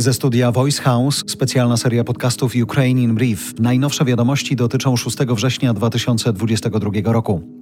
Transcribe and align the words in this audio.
Ze 0.00 0.12
studia 0.12 0.52
Voice 0.52 0.82
House 0.82 1.24
specjalna 1.26 1.76
seria 1.76 2.04
podcastów 2.04 2.52
Ukraine 2.62 3.00
in 3.00 3.14
Brief. 3.14 3.60
Najnowsze 3.60 4.04
wiadomości 4.04 4.56
dotyczą 4.56 4.96
6 4.96 5.18
września 5.18 5.74
2022 5.74 7.12
roku. 7.12 7.57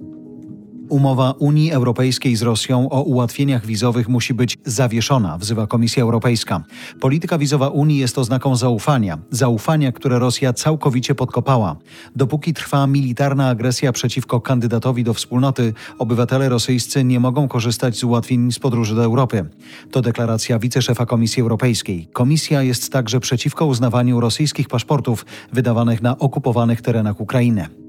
Umowa 0.89 1.31
Unii 1.31 1.71
Europejskiej 1.71 2.35
z 2.35 2.41
Rosją 2.41 2.89
o 2.89 3.01
ułatwieniach 3.01 3.65
wizowych 3.65 4.09
musi 4.09 4.33
być 4.33 4.57
zawieszona, 4.65 5.37
wzywa 5.37 5.67
Komisja 5.67 6.03
Europejska. 6.03 6.63
Polityka 6.99 7.37
wizowa 7.37 7.67
Unii 7.67 7.97
jest 7.97 8.17
oznaką 8.17 8.55
zaufania, 8.55 9.17
zaufania, 9.31 9.91
które 9.91 10.19
Rosja 10.19 10.53
całkowicie 10.53 11.15
podkopała. 11.15 11.75
Dopóki 12.15 12.53
trwa 12.53 12.87
militarna 12.87 13.49
agresja 13.49 13.91
przeciwko 13.91 14.41
kandydatowi 14.41 15.03
do 15.03 15.13
wspólnoty, 15.13 15.73
obywatele 15.99 16.49
rosyjscy 16.49 17.03
nie 17.03 17.19
mogą 17.19 17.47
korzystać 17.47 17.97
z 17.97 18.03
ułatwień 18.03 18.51
z 18.51 18.59
podróży 18.59 18.95
do 18.95 19.03
Europy. 19.03 19.45
To 19.91 20.01
deklaracja 20.01 20.59
wiceszefa 20.59 21.05
Komisji 21.05 21.41
Europejskiej. 21.41 22.07
Komisja 22.13 22.63
jest 22.63 22.91
także 22.91 23.19
przeciwko 23.19 23.65
uznawaniu 23.65 24.19
rosyjskich 24.19 24.67
paszportów 24.67 25.25
wydawanych 25.53 26.01
na 26.01 26.17
okupowanych 26.17 26.81
terenach 26.81 27.21
Ukrainy. 27.21 27.86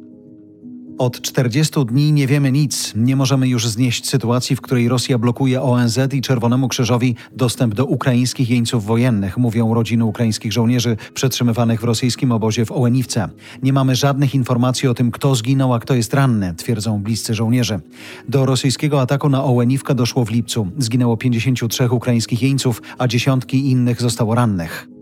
Od 0.98 1.20
40 1.20 1.84
dni 1.86 2.12
nie 2.12 2.26
wiemy 2.26 2.52
nic. 2.52 2.92
Nie 2.96 3.16
możemy 3.16 3.48
już 3.48 3.68
znieść 3.68 4.08
sytuacji, 4.08 4.56
w 4.56 4.60
której 4.60 4.88
Rosja 4.88 5.18
blokuje 5.18 5.62
ONZ 5.62 5.98
i 6.12 6.20
Czerwonemu 6.20 6.68
Krzyżowi 6.68 7.14
dostęp 7.32 7.74
do 7.74 7.86
ukraińskich 7.86 8.50
jeńców 8.50 8.84
wojennych, 8.84 9.38
mówią 9.38 9.74
rodziny 9.74 10.04
ukraińskich 10.04 10.52
żołnierzy 10.52 10.96
przetrzymywanych 11.14 11.80
w 11.80 11.84
rosyjskim 11.84 12.32
obozie 12.32 12.64
w 12.64 12.72
Ołeniwce. 12.72 13.28
Nie 13.62 13.72
mamy 13.72 13.96
żadnych 13.96 14.34
informacji 14.34 14.88
o 14.88 14.94
tym, 14.94 15.10
kto 15.10 15.34
zginął, 15.34 15.74
a 15.74 15.78
kto 15.78 15.94
jest 15.94 16.14
ranny, 16.14 16.54
twierdzą 16.54 17.02
bliscy 17.02 17.34
żołnierze. 17.34 17.80
Do 18.28 18.46
rosyjskiego 18.46 19.00
ataku 19.00 19.28
na 19.28 19.44
Ołeniwkę 19.44 19.94
doszło 19.94 20.24
w 20.24 20.30
lipcu. 20.30 20.68
Zginęło 20.78 21.16
53 21.16 21.90
ukraińskich 21.90 22.42
jeńców, 22.42 22.82
a 22.98 23.08
dziesiątki 23.08 23.70
innych 23.70 24.00
zostało 24.00 24.34
rannych. 24.34 24.97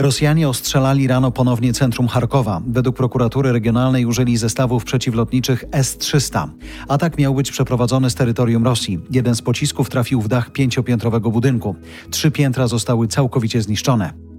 Rosjanie 0.00 0.48
ostrzelali 0.48 1.06
rano 1.06 1.30
ponownie 1.30 1.72
centrum 1.72 2.08
Charkowa. 2.08 2.60
Według 2.66 2.96
prokuratury 2.96 3.52
regionalnej 3.52 4.06
użyli 4.06 4.36
zestawów 4.36 4.84
przeciwlotniczych 4.84 5.64
S-300. 5.72 6.48
Atak 6.88 7.18
miał 7.18 7.34
być 7.34 7.50
przeprowadzony 7.50 8.10
z 8.10 8.14
terytorium 8.14 8.64
Rosji. 8.64 8.98
Jeden 9.10 9.34
z 9.34 9.42
pocisków 9.42 9.90
trafił 9.90 10.20
w 10.20 10.28
dach 10.28 10.50
pięciopiętrowego 10.50 11.30
budynku. 11.30 11.76
Trzy 12.10 12.30
piętra 12.30 12.66
zostały 12.66 13.08
całkowicie 13.08 13.62
zniszczone. 13.62 14.29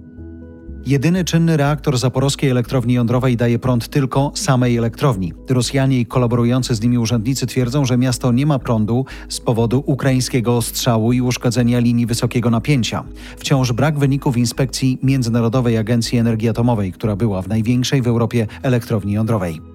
Jedyny 0.86 1.24
czynny 1.24 1.56
reaktor 1.56 1.98
zaporowskiej 1.98 2.50
elektrowni 2.50 2.94
jądrowej 2.94 3.36
daje 3.36 3.58
prąd 3.58 3.88
tylko 3.88 4.32
samej 4.34 4.76
elektrowni. 4.76 5.32
Rosjanie 5.48 6.00
i 6.00 6.06
kolaborujący 6.06 6.74
z 6.74 6.80
nimi 6.80 6.98
urzędnicy 6.98 7.46
twierdzą, 7.46 7.84
że 7.84 7.98
miasto 7.98 8.32
nie 8.32 8.46
ma 8.46 8.58
prądu 8.58 9.04
z 9.28 9.40
powodu 9.40 9.82
ukraińskiego 9.86 10.56
ostrzału 10.56 11.12
i 11.12 11.20
uszkodzenia 11.20 11.78
linii 11.78 12.06
wysokiego 12.06 12.50
napięcia. 12.50 13.04
Wciąż 13.36 13.72
brak 13.72 13.98
wyników 13.98 14.36
inspekcji 14.36 14.98
Międzynarodowej 15.02 15.78
Agencji 15.78 16.18
Energii 16.18 16.48
Atomowej, 16.48 16.92
która 16.92 17.16
była 17.16 17.42
w 17.42 17.48
największej 17.48 18.02
w 18.02 18.06
Europie 18.06 18.46
elektrowni 18.62 19.12
jądrowej. 19.12 19.71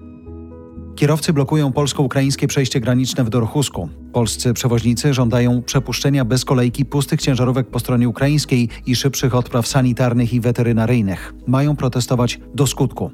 Kierowcy 0.98 1.32
blokują 1.32 1.72
polsko-ukraińskie 1.72 2.46
przejście 2.46 2.80
graniczne 2.80 3.24
w 3.24 3.30
Dorchusku. 3.30 3.88
Polscy 4.12 4.54
przewoźnicy 4.54 5.14
żądają 5.14 5.62
przepuszczenia 5.62 6.24
bez 6.24 6.44
kolejki 6.44 6.84
pustych 6.84 7.20
ciężarówek 7.20 7.70
po 7.70 7.78
stronie 7.78 8.08
ukraińskiej 8.08 8.68
i 8.86 8.96
szybszych 8.96 9.34
odpraw 9.34 9.66
sanitarnych 9.66 10.32
i 10.32 10.40
weterynaryjnych. 10.40 11.34
Mają 11.46 11.76
protestować 11.76 12.40
do 12.54 12.66
skutku. 12.66 13.10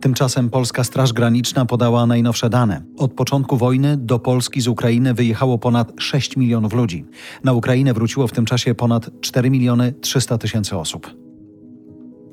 Tymczasem 0.00 0.50
Polska 0.50 0.84
Straż 0.84 1.12
Graniczna 1.12 1.66
podała 1.66 2.06
najnowsze 2.06 2.50
dane. 2.50 2.82
Od 2.98 3.12
początku 3.12 3.56
wojny 3.56 3.96
do 3.96 4.18
Polski 4.18 4.60
z 4.60 4.68
Ukrainy 4.68 5.14
wyjechało 5.14 5.58
ponad 5.58 5.92
6 5.98 6.36
milionów 6.36 6.72
ludzi. 6.72 7.04
Na 7.44 7.52
Ukrainę 7.52 7.94
wróciło 7.94 8.26
w 8.26 8.32
tym 8.32 8.44
czasie 8.44 8.74
ponad 8.74 9.10
4 9.20 9.50
miliony 9.50 9.92
300 10.00 10.38
tysięcy 10.38 10.76
osób. 10.76 11.16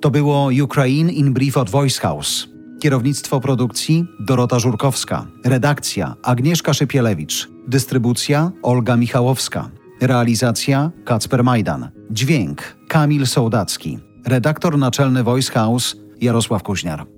To 0.01 0.11
było 0.11 0.49
Ukraine 0.63 1.11
in 1.11 1.33
Brief 1.33 1.57
od 1.57 1.69
Voice 1.69 2.01
House. 2.01 2.56
Kierownictwo 2.79 3.39
produkcji 3.39 4.05
Dorota 4.19 4.59
Żurkowska. 4.59 5.25
Redakcja 5.45 6.15
Agnieszka 6.23 6.73
Szypielewicz. 6.73 7.49
Dystrybucja 7.67 8.51
Olga 8.63 8.97
Michałowska. 8.97 9.69
Realizacja 10.01 10.91
Kacper 11.05 11.43
Majdan. 11.43 11.89
Dźwięk 12.11 12.77
Kamil 12.87 13.27
Sołdacki. 13.27 13.99
Redaktor 14.25 14.77
naczelny 14.77 15.23
Voice 15.23 15.51
House 15.51 15.95
Jarosław 16.21 16.63
Kuźniar. 16.63 17.16